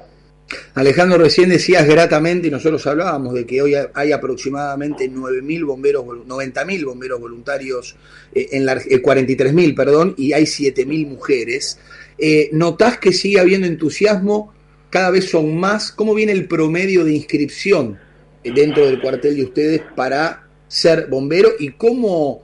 Alejandro, 0.73 1.17
recién 1.17 1.49
decías 1.49 1.87
gratamente, 1.87 2.47
y 2.47 2.51
nosotros 2.51 2.85
hablábamos 2.87 3.33
de 3.33 3.45
que 3.45 3.61
hoy 3.61 3.75
hay 3.93 4.11
aproximadamente 4.11 5.09
9.000 5.09 5.65
bomberos, 5.65 6.05
90.000 6.05 6.85
bomberos 6.85 7.19
voluntarios, 7.19 7.95
eh, 8.33 8.49
en 8.51 8.65
la, 8.65 8.75
43.000, 8.75 9.69
eh, 9.69 9.73
perdón, 9.73 10.15
y 10.17 10.33
hay 10.33 10.43
7.000 10.43 11.07
mujeres. 11.07 11.79
Eh, 12.17 12.49
¿Notás 12.53 12.97
que 12.99 13.13
sigue 13.13 13.39
habiendo 13.39 13.67
entusiasmo? 13.67 14.53
Cada 14.89 15.09
vez 15.09 15.29
son 15.29 15.57
más. 15.57 15.91
¿Cómo 15.91 16.13
viene 16.13 16.31
el 16.33 16.47
promedio 16.47 17.03
de 17.03 17.13
inscripción 17.13 17.97
dentro 18.43 18.85
del 18.85 18.99
cuartel 19.01 19.35
de 19.35 19.43
ustedes 19.43 19.81
para 19.95 20.47
ser 20.67 21.07
bombero 21.07 21.51
y 21.59 21.71
cómo, 21.71 22.43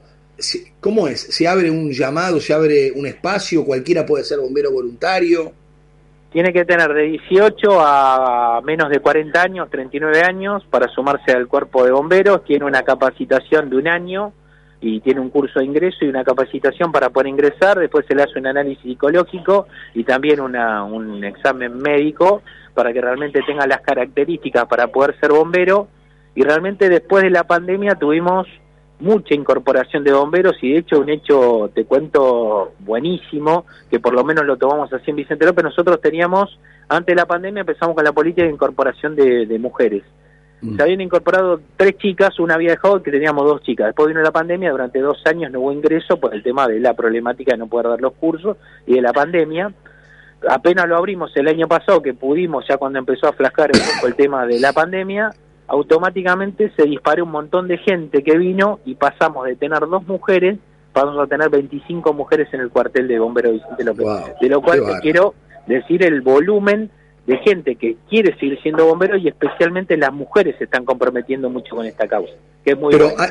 cómo 0.80 1.08
es, 1.08 1.20
se 1.20 1.48
abre 1.48 1.70
un 1.70 1.90
llamado, 1.92 2.40
se 2.40 2.52
abre 2.52 2.92
un 2.92 3.06
espacio, 3.06 3.64
cualquiera 3.64 4.04
puede 4.04 4.24
ser 4.24 4.38
bombero 4.38 4.70
voluntario. 4.70 5.52
Tiene 6.30 6.52
que 6.52 6.64
tener 6.64 6.92
de 6.92 7.02
18 7.04 7.80
a 7.80 8.60
menos 8.62 8.90
de 8.90 9.00
40 9.00 9.40
años, 9.40 9.70
39 9.70 10.22
años, 10.22 10.64
para 10.70 10.88
sumarse 10.88 11.32
al 11.32 11.48
cuerpo 11.48 11.84
de 11.84 11.90
bomberos. 11.90 12.44
Tiene 12.44 12.66
una 12.66 12.82
capacitación 12.82 13.70
de 13.70 13.76
un 13.76 13.88
año 13.88 14.32
y 14.80 15.00
tiene 15.00 15.20
un 15.20 15.30
curso 15.30 15.58
de 15.58 15.64
ingreso 15.64 16.04
y 16.04 16.08
una 16.08 16.24
capacitación 16.24 16.92
para 16.92 17.10
poder 17.10 17.28
ingresar. 17.28 17.78
Después 17.78 18.04
se 18.06 18.14
le 18.14 18.22
hace 18.22 18.38
un 18.38 18.46
análisis 18.46 18.82
psicológico 18.82 19.68
y 19.94 20.04
también 20.04 20.40
una, 20.40 20.84
un 20.84 21.24
examen 21.24 21.78
médico 21.78 22.42
para 22.74 22.92
que 22.92 23.00
realmente 23.00 23.40
tenga 23.46 23.66
las 23.66 23.80
características 23.80 24.66
para 24.66 24.88
poder 24.88 25.18
ser 25.18 25.32
bombero 25.32 25.88
y 26.34 26.42
realmente 26.42 26.88
después 26.88 27.24
de 27.24 27.30
la 27.30 27.44
pandemia 27.44 27.96
tuvimos 27.96 28.46
mucha 29.00 29.34
incorporación 29.34 30.02
de 30.02 30.12
bomberos 30.12 30.56
y 30.62 30.72
de 30.72 30.78
hecho 30.78 31.00
un 31.00 31.08
hecho, 31.08 31.70
te 31.74 31.84
cuento, 31.84 32.72
buenísimo, 32.80 33.64
que 33.90 34.00
por 34.00 34.12
lo 34.12 34.24
menos 34.24 34.44
lo 34.44 34.56
tomamos 34.56 34.92
así 34.92 35.10
en 35.10 35.16
Vicente 35.16 35.46
López, 35.46 35.64
nosotros 35.64 36.00
teníamos, 36.00 36.58
antes 36.88 37.14
de 37.14 37.20
la 37.20 37.26
pandemia 37.26 37.60
empezamos 37.60 37.94
con 37.94 38.04
la 38.04 38.12
política 38.12 38.42
de 38.42 38.50
incorporación 38.50 39.14
de, 39.14 39.58
mujeres. 39.58 40.02
Mm. 40.60 40.76
Se 40.76 40.82
habían 40.82 41.00
incorporado 41.00 41.60
tres 41.76 41.96
chicas, 41.98 42.38
una 42.40 42.54
había 42.54 42.70
dejado 42.70 43.02
que 43.02 43.12
teníamos 43.12 43.44
dos 43.44 43.62
chicas. 43.62 43.86
Después 43.86 44.08
vino 44.08 44.20
la 44.20 44.32
pandemia, 44.32 44.72
durante 44.72 45.00
dos 45.00 45.22
años 45.26 45.52
no 45.52 45.60
hubo 45.60 45.72
ingreso 45.72 46.18
por 46.18 46.34
el 46.34 46.42
tema 46.42 46.66
de 46.66 46.80
la 46.80 46.94
problemática 46.94 47.52
de 47.52 47.58
no 47.58 47.68
poder 47.68 47.88
dar 47.88 48.00
los 48.00 48.14
cursos 48.14 48.56
y 48.86 48.94
de 48.94 49.02
la 49.02 49.12
pandemia. 49.12 49.72
Apenas 50.48 50.88
lo 50.88 50.96
abrimos 50.96 51.36
el 51.36 51.48
año 51.48 51.68
pasado, 51.68 52.02
que 52.02 52.14
pudimos, 52.14 52.64
ya 52.68 52.76
cuando 52.76 52.98
empezó 52.98 53.28
a 53.28 53.32
flascar 53.32 53.70
un 53.72 53.80
poco 53.80 54.06
el 54.08 54.14
tema 54.14 54.46
de 54.46 54.58
la 54.60 54.72
pandemia, 54.72 55.30
automáticamente 55.68 56.72
se 56.74 56.84
disparó 56.84 57.24
un 57.24 57.30
montón 57.30 57.68
de 57.68 57.78
gente 57.78 58.22
que 58.22 58.36
vino 58.36 58.80
y 58.84 58.94
pasamos 58.94 59.46
de 59.46 59.54
tener 59.54 59.80
dos 59.80 60.06
mujeres, 60.06 60.58
pasamos 60.92 61.18
a 61.22 61.26
tener 61.26 61.50
25 61.50 62.12
mujeres 62.14 62.48
en 62.52 62.60
el 62.60 62.70
cuartel 62.70 63.06
de 63.06 63.18
bomberos 63.18 63.52
Vicente 63.52 63.84
López. 63.84 64.06
de 64.40 64.48
lo 64.48 64.62
cual 64.62 64.80
te 64.84 65.00
quiero 65.00 65.34
decir 65.66 66.02
el 66.02 66.22
volumen 66.22 66.90
de 67.26 67.36
gente 67.38 67.76
que 67.76 67.96
quiere 68.08 68.34
seguir 68.38 68.58
siendo 68.62 68.86
bombero 68.86 69.18
y 69.18 69.28
especialmente 69.28 69.96
las 69.98 70.12
mujeres 70.12 70.56
se 70.56 70.64
están 70.64 70.86
comprometiendo 70.86 71.50
mucho 71.50 71.76
con 71.76 71.84
esta 71.84 72.08
causa, 72.08 72.32
que 72.64 72.72
es 72.72 72.78
muy 72.78 72.90
pero 72.90 73.10
hay, 73.18 73.28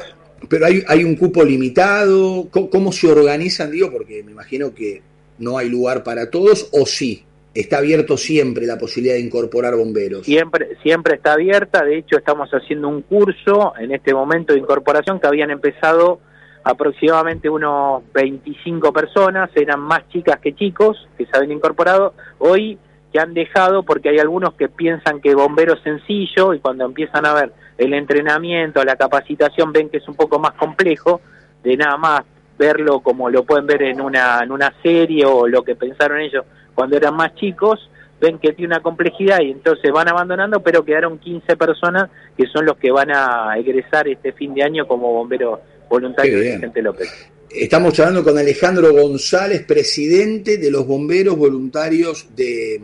pero 0.47 0.65
hay, 0.67 0.83
hay 0.87 1.03
un 1.03 1.15
cupo 1.15 1.43
limitado, 1.43 2.47
¿Cómo, 2.51 2.69
¿cómo 2.69 2.91
se 2.91 3.11
organizan? 3.11 3.71
Digo, 3.71 3.91
porque 3.91 4.21
me 4.23 4.31
imagino 4.31 4.75
que 4.75 5.01
no 5.39 5.57
hay 5.57 5.69
lugar 5.69 6.03
para 6.03 6.29
todos, 6.29 6.69
o 6.71 6.85
sí 6.85 7.23
está 7.61 7.79
abierto 7.79 8.17
siempre 8.17 8.65
la 8.65 8.77
posibilidad 8.77 9.15
de 9.15 9.21
incorporar 9.21 9.75
bomberos. 9.75 10.25
Siempre, 10.25 10.77
siempre 10.83 11.15
está 11.15 11.33
abierta, 11.33 11.83
de 11.83 11.97
hecho 11.97 12.17
estamos 12.17 12.49
haciendo 12.51 12.87
un 12.87 13.01
curso 13.01 13.73
en 13.79 13.91
este 13.91 14.13
momento 14.13 14.53
de 14.53 14.59
incorporación 14.59 15.19
que 15.19 15.27
habían 15.27 15.49
empezado 15.49 16.19
aproximadamente 16.63 17.49
unos 17.49 18.03
25 18.13 18.93
personas, 18.93 19.49
eran 19.55 19.79
más 19.79 20.07
chicas 20.09 20.39
que 20.39 20.53
chicos 20.53 21.07
que 21.17 21.25
se 21.25 21.31
habían 21.35 21.53
incorporado, 21.53 22.13
hoy 22.39 22.77
que 23.11 23.19
han 23.19 23.33
dejado 23.33 23.83
porque 23.83 24.09
hay 24.09 24.19
algunos 24.19 24.53
que 24.53 24.67
piensan 24.67 25.21
que 25.21 25.33
bombero 25.33 25.73
es 25.73 25.81
sencillo 25.81 26.53
y 26.53 26.59
cuando 26.59 26.85
empiezan 26.85 27.25
a 27.25 27.33
ver 27.33 27.53
el 27.77 27.93
entrenamiento, 27.93 28.83
la 28.83 28.97
capacitación 28.97 29.71
ven 29.71 29.89
que 29.89 29.97
es 29.97 30.07
un 30.07 30.15
poco 30.15 30.39
más 30.39 30.53
complejo, 30.53 31.21
de 31.63 31.77
nada 31.77 31.97
más 31.97 32.21
verlo 32.59 32.99
como 32.99 33.29
lo 33.29 33.43
pueden 33.43 33.65
ver 33.65 33.83
en 33.83 34.01
una, 34.01 34.41
en 34.43 34.51
una 34.51 34.73
serie 34.83 35.25
o 35.25 35.47
lo 35.47 35.63
que 35.63 35.75
pensaron 35.75 36.19
ellos 36.19 36.43
cuando 36.77 36.95
eran 36.95 37.15
más 37.15 37.33
chicos, 37.33 37.89
ven 38.21 38.37
que 38.37 38.53
tiene 38.53 38.75
una 38.75 38.83
complejidad 38.83 39.39
y 39.41 39.49
entonces 39.49 39.91
van 39.91 40.09
abandonando, 40.09 40.61
pero 40.61 40.85
quedaron 40.85 41.17
15 41.17 41.57
personas 41.57 42.11
que 42.37 42.45
son 42.45 42.67
los 42.67 42.77
que 42.77 42.91
van 42.91 43.09
a 43.09 43.57
egresar 43.57 44.07
este 44.07 44.31
fin 44.31 44.53
de 44.53 44.61
año 44.61 44.87
como 44.87 45.11
bomberos 45.11 45.59
voluntarios 45.89 46.39
de 46.39 46.51
Vicente 46.51 46.83
López. 46.83 47.31
Estamos 47.49 47.99
hablando 47.99 48.23
con 48.23 48.37
Alejandro 48.37 48.93
González, 48.93 49.63
presidente 49.65 50.59
de 50.59 50.69
los 50.69 50.85
bomberos 50.85 51.35
voluntarios 51.35 52.27
de, 52.35 52.79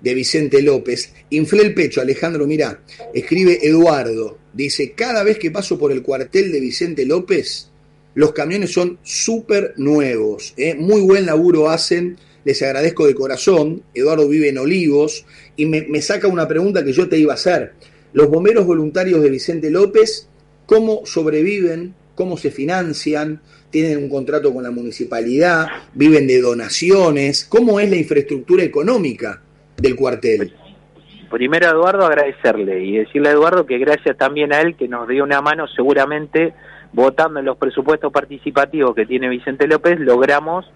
de 0.00 0.14
Vicente 0.14 0.62
López. 0.62 1.12
Inflé 1.30 1.62
el 1.62 1.74
pecho, 1.74 2.00
Alejandro, 2.00 2.46
mira, 2.46 2.78
escribe 3.12 3.58
Eduardo, 3.60 4.38
dice, 4.52 4.92
cada 4.92 5.24
vez 5.24 5.36
que 5.36 5.50
paso 5.50 5.76
por 5.76 5.90
el 5.90 6.04
cuartel 6.04 6.52
de 6.52 6.60
Vicente 6.60 7.04
López, 7.04 7.72
los 8.14 8.30
camiones 8.30 8.72
son 8.72 9.00
súper 9.02 9.74
nuevos, 9.78 10.54
¿eh? 10.56 10.76
muy 10.76 11.00
buen 11.00 11.26
laburo 11.26 11.68
hacen 11.68 12.16
les 12.44 12.62
agradezco 12.62 13.06
de 13.06 13.14
corazón. 13.14 13.82
Eduardo 13.94 14.28
vive 14.28 14.48
en 14.48 14.58
Olivos 14.58 15.26
y 15.56 15.66
me, 15.66 16.02
saca 16.02 16.28
una 16.28 16.48
pregunta 16.48 16.84
que 16.84 16.92
yo 16.92 17.08
te 17.08 17.18
iba 17.18 17.32
a 17.32 17.34
hacer. 17.34 17.72
Los 18.12 18.28
bomberos 18.28 18.66
voluntarios 18.66 19.22
de 19.22 19.30
Vicente 19.30 19.70
López, 19.70 20.28
¿cómo 20.66 21.02
sobreviven? 21.04 21.94
¿Cómo 22.14 22.36
se 22.36 22.50
financian? 22.50 23.40
¿Tienen 23.70 23.98
un 23.98 24.08
contrato 24.08 24.52
con 24.52 24.62
la 24.62 24.70
municipalidad? 24.70 25.66
¿Viven 25.94 26.26
de 26.26 26.40
donaciones? 26.40 27.44
¿Cómo 27.44 27.78
es 27.78 27.88
la 27.88 27.96
infraestructura 27.96 28.64
económica 28.64 29.40
del 29.76 29.94
cuartel? 29.96 30.52
Primero, 31.30 31.68
Eduardo, 31.68 32.04
agradecerle 32.04 32.82
y 32.82 32.98
decirle 32.98 33.28
a 33.28 33.32
Eduardo 33.32 33.64
que 33.64 33.78
gracias 33.78 34.16
también 34.16 34.52
a 34.52 34.60
él 34.60 34.74
que 34.74 34.88
nos 34.88 35.06
dio 35.06 35.22
una 35.22 35.40
mano 35.40 35.68
seguramente 35.68 36.52
votando 36.92 37.38
en 37.38 37.46
los 37.46 37.56
presupuestos 37.56 38.12
participativos 38.12 38.94
que 38.96 39.06
tiene 39.06 39.28
Vicente 39.28 39.68
López, 39.68 40.00
logramos 40.00 40.66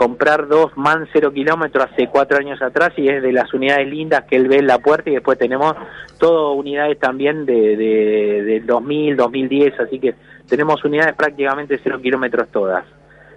comprar 0.00 0.48
dos 0.48 0.74
MAN 0.78 1.06
cero 1.12 1.30
kilómetros 1.30 1.84
hace 1.92 2.08
cuatro 2.08 2.38
años 2.38 2.62
atrás 2.62 2.94
y 2.96 3.06
es 3.06 3.22
de 3.22 3.34
las 3.34 3.52
unidades 3.52 3.86
lindas 3.86 4.24
que 4.24 4.36
él 4.36 4.48
ve 4.48 4.56
en 4.56 4.66
la 4.66 4.78
puerta 4.78 5.10
y 5.10 5.12
después 5.12 5.38
tenemos 5.38 5.74
todo 6.18 6.52
unidades 6.52 6.98
también 6.98 7.44
de, 7.44 7.76
de, 7.76 8.42
de 8.42 8.60
2000, 8.60 9.14
2010, 9.14 9.78
así 9.78 9.98
que 9.98 10.14
tenemos 10.48 10.82
unidades 10.86 11.14
prácticamente 11.14 11.78
cero 11.82 12.00
kilómetros 12.00 12.48
todas. 12.48 12.86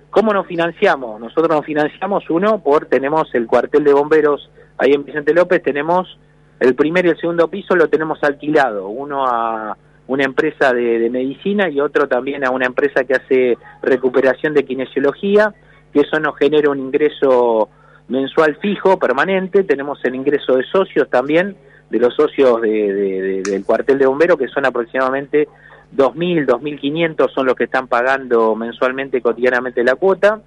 ¿Cómo 0.09 0.31
nos 0.31 0.47
financiamos? 0.47 1.19
Nosotros 1.19 1.49
nos 1.49 1.65
financiamos 1.65 2.29
uno 2.29 2.63
por, 2.63 2.85
tenemos 2.85 3.27
el 3.35 3.45
cuartel 3.45 3.83
de 3.83 3.91
bomberos 3.91 4.49
ahí 4.77 4.93
en 4.93 5.03
Vicente 5.03 5.33
López, 5.33 5.61
tenemos 5.61 6.17
el 6.61 6.75
primer 6.75 7.05
y 7.05 7.09
el 7.09 7.19
segundo 7.19 7.49
piso 7.49 7.75
lo 7.75 7.89
tenemos 7.89 8.23
alquilado, 8.23 8.87
uno 8.87 9.27
a 9.27 9.75
una 10.07 10.23
empresa 10.23 10.71
de, 10.71 10.97
de 10.97 11.09
medicina 11.09 11.67
y 11.67 11.81
otro 11.81 12.07
también 12.07 12.45
a 12.45 12.51
una 12.51 12.67
empresa 12.67 13.03
que 13.03 13.15
hace 13.15 13.57
recuperación 13.81 14.53
de 14.53 14.63
kinesiología 14.63 15.53
que 15.93 16.01
eso 16.01 16.19
nos 16.19 16.37
genera 16.37 16.69
un 16.71 16.79
ingreso 16.79 17.69
mensual 18.07 18.57
fijo, 18.57 18.97
permanente, 18.97 19.63
tenemos 19.63 20.03
el 20.03 20.15
ingreso 20.15 20.55
de 20.57 20.63
socios 20.63 21.09
también, 21.09 21.55
de 21.89 21.99
los 21.99 22.15
socios 22.15 22.61
de, 22.61 23.41
del 23.43 23.63
cuartel 23.63 23.99
de 23.99 24.07
bomberos, 24.07 24.37
que 24.37 24.47
son 24.47 24.65
aproximadamente 24.65 25.47
2.000, 25.95 26.47
2.500 26.47 27.29
son 27.33 27.45
los 27.45 27.55
que 27.55 27.65
están 27.65 27.87
pagando 27.87 28.55
mensualmente, 28.55 29.21
cotidianamente 29.21 29.83
la 29.83 29.95
cuota, 29.95 30.41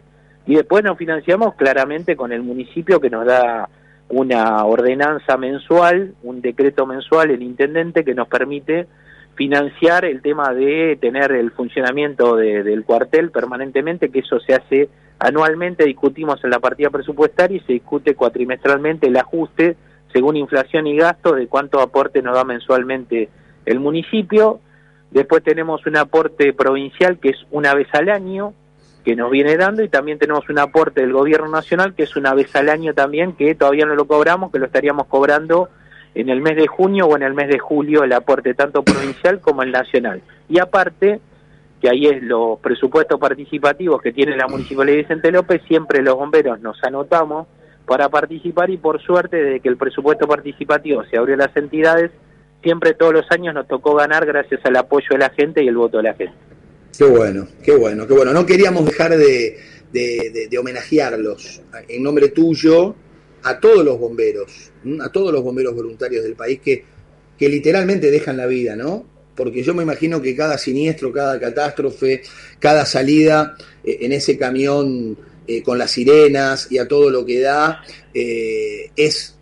y 0.46 0.56
después 0.56 0.84
nos 0.84 0.98
financiamos 0.98 1.54
claramente 1.54 2.16
con 2.16 2.32
el 2.32 2.42
municipio 2.42 3.00
que 3.00 3.10
nos 3.10 3.24
da 3.24 3.68
una 4.08 4.64
ordenanza 4.64 5.36
mensual, 5.36 6.14
un 6.22 6.40
decreto 6.40 6.86
mensual 6.86 7.30
el 7.30 7.42
intendente 7.42 8.04
que 8.04 8.14
nos 8.14 8.28
permite 8.28 8.86
financiar 9.34 10.04
el 10.04 10.22
tema 10.22 10.52
de 10.52 10.96
tener 11.00 11.32
el 11.32 11.50
funcionamiento 11.50 12.36
del 12.36 12.84
cuartel 12.84 13.30
permanentemente, 13.30 14.10
que 14.10 14.20
eso 14.20 14.40
se 14.40 14.54
hace 14.54 14.88
anualmente, 15.18 15.84
discutimos 15.84 16.42
en 16.44 16.50
la 16.50 16.60
partida 16.60 16.90
presupuestaria 16.90 17.56
y 17.56 17.60
se 17.60 17.72
discute 17.74 18.14
cuatrimestralmente 18.14 19.08
el 19.08 19.16
ajuste 19.16 19.76
según 20.12 20.36
inflación 20.36 20.86
y 20.86 20.96
gasto 20.96 21.34
de 21.34 21.46
cuánto 21.46 21.80
aporte 21.80 22.22
nos 22.22 22.34
da 22.34 22.44
mensualmente 22.44 23.28
el 23.64 23.80
municipio. 23.80 24.60
Después 25.10 25.42
tenemos 25.42 25.86
un 25.86 25.96
aporte 25.96 26.52
provincial 26.52 27.18
que 27.18 27.30
es 27.30 27.36
una 27.50 27.74
vez 27.74 27.88
al 27.92 28.08
año, 28.08 28.54
que 29.04 29.14
nos 29.14 29.30
viene 29.30 29.56
dando 29.56 29.82
y 29.82 29.88
también 29.88 30.18
tenemos 30.18 30.48
un 30.48 30.58
aporte 30.58 31.00
del 31.00 31.12
gobierno 31.12 31.48
nacional 31.48 31.94
que 31.94 32.04
es 32.04 32.16
una 32.16 32.34
vez 32.34 32.54
al 32.56 32.68
año 32.68 32.92
también 32.92 33.34
que 33.34 33.54
todavía 33.54 33.86
no 33.86 33.94
lo 33.94 34.06
cobramos, 34.06 34.50
que 34.50 34.58
lo 34.58 34.66
estaríamos 34.66 35.06
cobrando 35.06 35.68
en 36.14 36.30
el 36.30 36.40
mes 36.40 36.56
de 36.56 36.66
junio 36.66 37.06
o 37.06 37.16
en 37.16 37.22
el 37.22 37.34
mes 37.34 37.48
de 37.48 37.58
julio 37.58 38.02
el 38.02 38.12
aporte 38.12 38.54
tanto 38.54 38.82
provincial 38.82 39.40
como 39.40 39.62
el 39.62 39.70
nacional. 39.70 40.22
Y 40.48 40.58
aparte, 40.58 41.20
que 41.80 41.88
ahí 41.90 42.06
es 42.06 42.22
los 42.22 42.58
presupuestos 42.60 43.20
participativos 43.20 44.00
que 44.00 44.12
tiene 44.12 44.36
la 44.36 44.48
Municipalidad 44.48 44.96
de 44.96 45.02
Vicente 45.02 45.30
López, 45.30 45.62
siempre 45.68 46.02
los 46.02 46.16
bomberos 46.16 46.60
nos 46.60 46.82
anotamos 46.82 47.46
para 47.86 48.08
participar 48.08 48.70
y 48.70 48.78
por 48.78 49.00
suerte 49.00 49.36
desde 49.36 49.60
que 49.60 49.68
el 49.68 49.76
presupuesto 49.76 50.26
participativo 50.26 51.04
se 51.04 51.16
abrió 51.16 51.34
a 51.34 51.38
las 51.38 51.56
entidades, 51.56 52.10
siempre 52.62 52.94
todos 52.94 53.12
los 53.12 53.30
años 53.30 53.54
nos 53.54 53.68
tocó 53.68 53.94
ganar 53.94 54.26
gracias 54.26 54.60
al 54.64 54.76
apoyo 54.76 55.06
de 55.10 55.18
la 55.18 55.30
gente 55.30 55.62
y 55.62 55.68
el 55.68 55.76
voto 55.76 55.98
de 55.98 56.02
la 56.02 56.14
gente. 56.14 56.34
Qué 56.96 57.04
bueno, 57.04 57.46
qué 57.62 57.76
bueno, 57.76 58.06
qué 58.06 58.14
bueno. 58.14 58.32
No 58.32 58.46
queríamos 58.46 58.86
dejar 58.86 59.16
de, 59.16 59.58
de, 59.92 60.58
homenajearlos 60.58 61.62
en 61.88 62.02
nombre 62.02 62.28
tuyo 62.28 62.94
a 63.42 63.60
todos 63.60 63.84
los 63.84 63.98
bomberos, 63.98 64.72
a 65.00 65.10
todos 65.10 65.32
los 65.32 65.42
bomberos 65.42 65.74
voluntarios 65.74 66.24
del 66.24 66.34
país 66.34 66.60
que, 66.60 66.84
que 67.38 67.48
literalmente 67.48 68.10
dejan 68.10 68.36
la 68.36 68.46
vida, 68.46 68.76
¿no? 68.76 69.04
Porque 69.36 69.62
yo 69.62 69.74
me 69.74 69.82
imagino 69.82 70.20
que 70.20 70.34
cada 70.34 70.58
siniestro, 70.58 71.12
cada 71.12 71.38
catástrofe, 71.38 72.22
cada 72.58 72.86
salida 72.86 73.56
eh, 73.84 73.98
en 74.00 74.12
ese 74.12 74.38
camión 74.38 75.16
eh, 75.46 75.62
con 75.62 75.78
las 75.78 75.90
sirenas 75.92 76.70
y 76.70 76.78
a 76.78 76.88
todo 76.88 77.10
lo 77.10 77.24
que 77.24 77.40
da, 77.40 77.82
eh, 78.14 78.90
es 78.96 79.36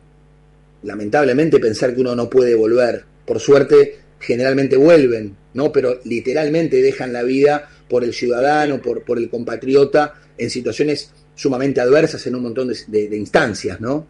lamentablemente 0.82 1.58
pensar 1.58 1.94
que 1.94 2.00
uno 2.00 2.14
no 2.14 2.28
puede 2.28 2.54
volver. 2.54 3.04
Por 3.24 3.40
suerte, 3.40 3.98
generalmente 4.20 4.76
vuelven, 4.76 5.36
¿no? 5.54 5.72
Pero 5.72 6.00
literalmente 6.04 6.82
dejan 6.82 7.12
la 7.12 7.22
vida 7.22 7.70
por 7.88 8.04
el 8.04 8.12
ciudadano, 8.12 8.82
por, 8.82 9.02
por 9.02 9.18
el 9.18 9.30
compatriota, 9.30 10.14
en 10.36 10.50
situaciones 10.50 11.12
sumamente 11.34 11.80
adversas 11.80 12.26
en 12.26 12.36
un 12.36 12.42
montón 12.42 12.68
de, 12.68 13.16
instancias, 13.16 13.80
¿no? 13.80 14.06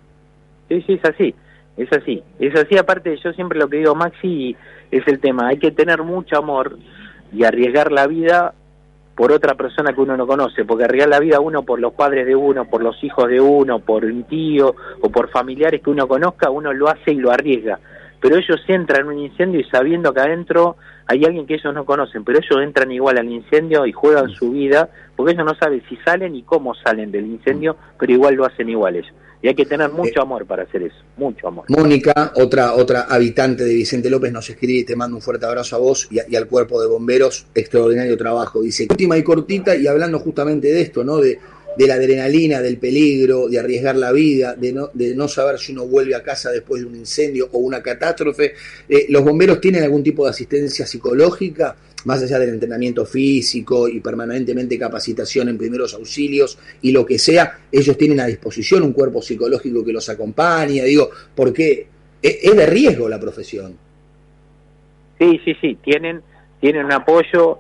Sí, 0.69 0.83
sí, 0.87 0.95
es 0.95 1.05
así, 1.05 1.35
es 1.77 1.93
así. 1.93 2.23
Es 2.39 2.55
así, 2.55 2.77
aparte, 2.77 3.17
yo 3.23 3.33
siempre 3.33 3.59
lo 3.59 3.69
que 3.69 3.79
digo, 3.79 3.95
Maxi, 3.95 4.57
es 4.91 5.07
el 5.07 5.19
tema, 5.21 5.49
hay 5.49 5.59
que 5.59 5.71
tener 5.71 6.03
mucho 6.03 6.39
amor 6.39 6.79
y 7.33 7.45
arriesgar 7.45 7.91
la 7.91 8.07
vida 8.07 8.55
por 9.17 9.33
otra 9.33 9.55
persona 9.55 9.93
que 9.93 10.01
uno 10.01 10.17
no 10.17 10.27
conoce, 10.27 10.65
porque 10.65 10.85
arriesgar 10.85 11.09
la 11.09 11.21
vida 11.21 11.41
uno 11.41 11.63
por 11.63 11.81
los 11.81 11.95
padres 11.95 12.27
de 12.27 12.35
uno, 12.35 12.65
por 12.65 12.83
los 12.83 13.03
hijos 13.03 13.29
de 13.29 13.41
uno, 13.41 13.79
por 13.79 14.05
un 14.05 14.25
tío 14.25 14.75
o 15.01 15.09
por 15.11 15.31
familiares 15.31 15.83
que 15.83 15.91
uno 15.91 16.09
conozca, 16.09 16.51
uno 16.51 16.73
lo 16.73 16.89
hace 16.89 17.13
y 17.13 17.17
lo 17.17 17.31
arriesga 17.31 17.79
pero 18.25 18.39
ellos 18.39 18.59
entran 18.69 19.03
en 19.03 19.07
un 19.09 19.19
incendio 19.19 19.61
y 19.61 19.65
sabiendo 19.65 20.15
que 20.15 20.21
adentro 20.21 20.77
hay 21.07 21.27
alguien 21.27 21.47
que 21.47 21.57
ellos 21.57 21.75
no 21.75 21.85
conocen, 21.85 22.25
pero 22.25 22.39
ellos 22.39 22.65
entran 22.65 22.91
igual 22.91 23.19
al 23.19 23.31
incendio 23.31 23.85
y 23.85 23.93
juegan 23.93 24.31
su 24.31 24.53
vida, 24.53 24.89
porque 25.15 25.33
ellos 25.33 25.45
no 25.45 25.55
saben 25.55 25.83
si 25.91 25.97
salen 25.97 26.35
y 26.35 26.43
cómo 26.43 26.75
salen 26.75 27.13
del 27.13 27.27
incendio, 27.27 27.77
pero 27.99 28.15
igual 28.15 28.37
lo 28.37 28.47
hacen 28.47 28.71
igual 28.71 28.97
ellos. 28.97 29.13
Y 29.45 29.49
hay 29.49 29.55
que 29.55 29.67
tener 29.67 29.91
mucho 29.91 30.21
eh, 30.21 30.23
amor 30.23 30.47
para 30.47 30.63
hacer 30.63 30.85
eso, 30.85 30.97
mucho 31.19 31.49
amor. 31.49 31.67
Mónica, 31.69 32.33
otra, 32.37 32.73
otra 32.73 33.03
habitante 33.03 33.63
de 33.63 33.75
Vicente 33.75 34.09
López, 34.09 34.33
nos 34.33 34.49
escribe 34.49 34.79
y 34.79 34.85
te 34.85 34.97
mando 34.97 35.17
un 35.17 35.23
fuerte 35.23 35.45
abrazo 35.45 35.77
a 35.77 35.81
vos 35.81 36.09
y, 36.11 36.35
al 36.35 36.47
cuerpo 36.47 36.81
de 36.81 36.89
bomberos, 36.89 37.47
extraordinario 37.55 38.17
trabajo. 38.17 38.63
Dice, 38.63 38.87
última 38.89 39.19
y 39.19 39.23
cortita, 39.23 39.77
y 39.77 39.87
hablando 39.87 40.19
justamente 40.19 40.73
de 40.73 40.81
esto, 40.81 41.05
¿no? 41.05 41.19
De, 41.19 41.39
de 41.77 41.87
la 41.87 41.93
adrenalina, 41.93 42.63
del 42.63 42.79
peligro, 42.79 43.47
de 43.49 43.59
arriesgar 43.59 43.97
la 43.97 44.13
vida, 44.13 44.55
de 44.55 44.73
no, 44.73 44.89
de 44.95 45.15
no 45.15 45.29
saber 45.29 45.59
si 45.59 45.73
uno 45.73 45.87
vuelve 45.87 46.15
a 46.15 46.23
casa 46.23 46.51
después 46.51 46.81
de 46.81 46.89
un 46.89 46.97
incendio 46.97 47.51
o 47.53 47.59
una 47.59 47.83
catástrofe. 47.83 48.55
Eh, 48.89 49.05
¿Los 49.11 49.25
bomberos 49.25 49.61
tienen 49.61 49.83
algún 49.83 50.03
tipo 50.03 50.25
de 50.25 50.31
asistencia 50.31 50.87
psicológica, 50.87 51.77
más 52.05 52.23
allá 52.23 52.39
del 52.39 52.51
entrenamiento 52.51 53.05
físico 53.05 53.89
y 53.89 54.01
permanentemente 54.01 54.79
capacitación 54.79 55.49
en 55.49 55.59
primeros 55.59 55.95
auxilios 55.95 56.59
y 56.83 56.93
lo 56.93 57.05
que 57.05 57.19
sea? 57.19 57.59
Ellos 57.71 57.97
tienen 57.97 58.21
a 58.21 58.27
disposición 58.27 58.83
un 58.83 58.93
cuerpo 58.93 59.23
psicológico 59.23 59.85
que 59.85 59.93
los 59.93 60.09
acompaña, 60.09 60.85
digo, 60.85 61.11
porque 61.35 61.87
es, 62.21 62.39
es 62.43 62.57
de 62.57 62.67
riesgo 62.67 63.09
la 63.09 63.21
profesión. 63.21 63.77
Sí, 65.19 65.41
sí, 65.45 65.55
sí, 65.61 65.79
tienen, 65.83 66.23
tienen 66.61 66.87
un 66.87 66.93
apoyo 66.93 67.59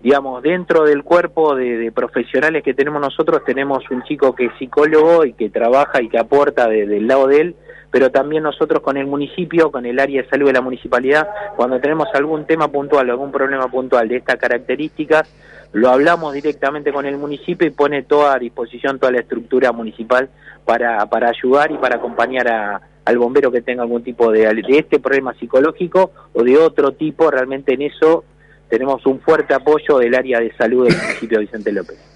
digamos, 0.00 0.42
dentro 0.42 0.84
del 0.84 1.02
cuerpo 1.02 1.54
de, 1.54 1.90
profesionales 1.92 2.62
que 2.62 2.74
tenemos 2.74 3.00
nosotros, 3.00 3.44
tenemos 3.44 3.82
un 3.90 4.02
chico 4.04 4.34
que 4.34 4.46
es 4.46 4.52
psicólogo 4.58 5.24
y 5.24 5.32
que 5.32 5.50
trabaja 5.50 6.00
y 6.00 6.08
que 6.08 6.18
aporta 6.18 6.68
del 6.68 7.06
lado 7.06 7.26
de 7.26 7.40
él, 7.40 7.56
pero 7.90 8.10
también 8.10 8.42
nosotros 8.42 8.82
con 8.82 8.96
el 8.96 9.06
municipio, 9.06 9.70
con 9.70 9.86
el 9.86 9.98
área 9.98 10.22
de 10.22 10.28
salud 10.28 10.46
de 10.46 10.52
la 10.52 10.60
municipalidad, 10.60 11.28
cuando 11.56 11.80
tenemos 11.80 12.08
algún 12.14 12.46
tema 12.46 12.68
puntual 12.68 13.08
o 13.08 13.12
algún 13.12 13.32
problema 13.32 13.68
puntual 13.68 14.08
de 14.08 14.16
estas 14.16 14.36
características, 14.36 15.28
lo 15.72 15.90
hablamos 15.90 16.32
directamente 16.34 16.92
con 16.92 17.06
el 17.06 17.16
municipio 17.16 17.66
y 17.66 17.70
pone 17.70 18.02
toda 18.02 18.34
a 18.34 18.38
disposición 18.38 18.98
toda 18.98 19.12
la 19.12 19.20
estructura 19.20 19.72
municipal 19.72 20.28
para, 20.64 21.04
para 21.06 21.30
ayudar 21.30 21.70
y 21.72 21.78
para 21.78 21.96
acompañar 21.96 22.80
al 23.04 23.18
bombero 23.18 23.50
que 23.50 23.62
tenga 23.62 23.82
algún 23.82 24.02
tipo 24.02 24.30
de, 24.30 24.46
de 24.46 24.78
este 24.78 24.98
problema 24.98 25.34
psicológico 25.34 26.10
o 26.32 26.42
de 26.42 26.58
otro 26.58 26.92
tipo, 26.92 27.30
realmente 27.30 27.74
en 27.74 27.82
eso 27.82 28.24
tenemos 28.68 29.04
un 29.06 29.20
fuerte 29.20 29.54
apoyo 29.54 29.98
del 29.98 30.14
área 30.14 30.40
de 30.40 30.54
salud 30.56 30.86
del 30.86 30.96
municipio 30.96 31.38
de 31.38 31.44
Vicente 31.44 31.72
López. 31.72 32.07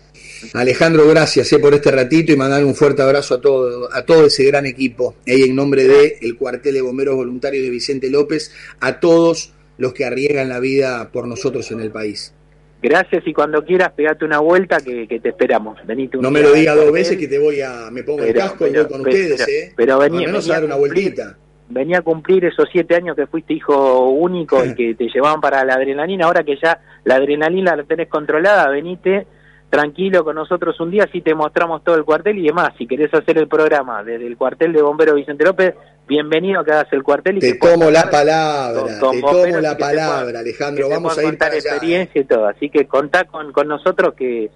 Alejandro, 0.55 1.09
gracias 1.09 1.53
eh, 1.53 1.59
por 1.59 1.75
este 1.75 1.91
ratito 1.91 2.33
y 2.33 2.37
mandar 2.37 2.65
un 2.65 2.75
fuerte 2.75 3.03
abrazo 3.03 3.35
a 3.35 3.41
todo, 3.41 3.89
a 3.93 4.05
todo 4.05 4.27
ese 4.27 4.45
gran 4.45 4.67
equipo. 4.67 5.17
Eh, 5.27 5.45
en 5.47 5.55
nombre 5.55 5.85
del 5.85 6.13
el 6.21 6.37
cuartel 6.37 6.75
de 6.75 6.83
bomberos 6.83 7.17
voluntarios 7.17 7.63
de 7.65 7.71
Vicente 7.71 8.11
López, 8.11 8.53
a 8.81 9.01
todos 9.01 9.53
los 9.79 9.93
que 9.93 10.05
arriesgan 10.05 10.49
la 10.49 10.61
vida 10.61 11.11
por 11.13 11.27
nosotros 11.27 11.71
en 11.73 11.81
el 11.81 11.91
país. 11.91 12.35
Gracias 12.83 13.23
y 13.27 13.33
cuando 13.33 13.65
quieras 13.65 13.93
pegate 13.93 14.25
una 14.25 14.41
vuelta 14.41 14.79
que, 14.81 15.07
te 15.07 15.29
esperamos. 15.29 15.79
no 16.21 16.31
me 16.31 16.43
lo 16.43 16.53
diga 16.53 16.75
dos 16.75 16.91
veces 16.91 17.17
que 17.17 17.29
te 17.29 17.39
voy 17.39 17.61
a 17.61 17.91
me 17.93 18.03
pongo 18.03 18.25
el 18.25 18.35
casco 18.35 18.67
y 18.67 18.73
voy 18.73 18.87
con 18.87 19.03
ustedes, 19.03 19.47
¿eh? 19.49 19.73
Pero 19.77 19.99
vení, 19.99 20.25
a 20.25 20.33
dar 20.33 20.65
una 20.65 20.75
vueltita 20.75 21.39
venía 21.73 21.99
a 21.99 22.03
cumplir 22.03 22.45
esos 22.45 22.69
siete 22.71 22.95
años 22.95 23.17
que 23.17 23.27
fuiste 23.27 23.55
hijo 23.55 24.11
único 24.11 24.65
y 24.65 24.75
que 24.77 24.95
te 24.95 25.09
llevaban 25.09 25.41
para 25.41 25.65
la 25.65 25.75
adrenalina, 25.75 26.27
ahora 26.27 26.45
que 26.45 26.57
ya 26.63 26.81
la 27.05 27.17
adrenalina 27.17 27.75
la 27.77 27.85
tenés 27.85 28.09
controlada, 28.09 28.69
venite 28.69 29.27
tranquilo 29.73 30.23
con 30.23 30.35
nosotros 30.35 30.79
un 30.81 30.91
día, 30.91 31.05
así 31.05 31.23
te 31.23 31.35
mostramos 31.35 31.83
todo 31.83 31.95
el 31.95 32.05
cuartel 32.05 32.39
y 32.39 32.47
demás, 32.49 32.75
si 32.77 32.87
querés 32.87 33.13
hacer 33.15 33.39
el 33.39 33.49
programa 33.49 34.05
desde 34.05 34.27
el 34.27 34.37
cuartel 34.37 34.71
de 34.71 34.83
Bombero 34.83 35.15
Vicente 35.15 35.47
López, 35.47 35.75
bienvenido 36.07 36.63
que 36.63 36.73
hagas 36.73 36.93
el 36.93 37.03
cuartel. 37.03 37.39
Y 37.39 37.41
te 37.41 37.55
tomo 37.55 37.91
la 37.91 38.11
palabra, 38.11 38.85
te 38.85 39.01
tomo 39.01 39.33
la 39.63 39.79
palabra, 39.79 40.41
Alejandro, 40.41 40.91
vamos 40.91 41.17
a 41.17 41.25
ir 41.25 41.39
para 41.39 41.55
experiencia 41.55 42.21
y 42.21 42.25
todo, 42.25 42.49
así 42.49 42.69
que 42.69 42.87
contá 42.87 43.25
con, 43.25 43.51
con 43.53 43.67
nosotros 43.67 44.13
que 44.13 44.51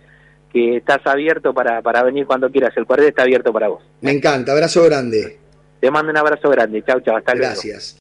que 0.52 0.76
estás 0.76 1.00
abierto 1.06 1.52
para, 1.52 1.82
para 1.82 2.02
venir 2.02 2.26
cuando 2.26 2.50
quieras, 2.50 2.74
el 2.76 2.86
cuartel 2.86 3.08
está 3.08 3.22
abierto 3.22 3.52
para 3.52 3.68
vos. 3.68 3.82
Me 4.02 4.10
encanta, 4.10 4.52
abrazo 4.52 4.84
grande. 4.84 5.38
Te 5.80 5.90
mando 5.90 6.10
un 6.10 6.16
abrazo 6.16 6.48
grande. 6.48 6.82
Chau, 6.82 7.00
chau. 7.00 7.16
Hasta 7.16 7.34
luego. 7.34 7.52
Gracias. 7.52 7.94